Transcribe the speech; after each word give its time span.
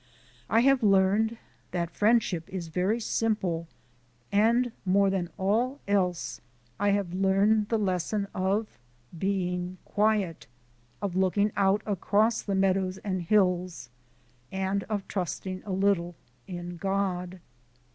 I 0.49 0.61
have 0.61 0.81
learned 0.81 1.37
that 1.69 1.91
friendship 1.91 2.49
is 2.49 2.69
very 2.69 2.99
simple, 2.99 3.67
and, 4.31 4.71
more 4.83 5.11
than 5.11 5.29
all 5.37 5.79
else, 5.87 6.41
I 6.79 6.89
have 6.89 7.13
learned 7.13 7.69
the 7.69 7.77
lesson 7.77 8.27
of 8.33 8.79
being 9.15 9.77
quiet, 9.85 10.47
of 11.03 11.15
looking 11.15 11.51
out 11.55 11.83
across 11.85 12.41
the 12.41 12.55
meadows 12.55 12.97
and 13.03 13.21
hills, 13.21 13.91
and 14.51 14.83
of 14.85 15.07
trusting 15.07 15.61
a 15.67 15.71
little 15.71 16.15
in 16.47 16.77
God. 16.77 17.39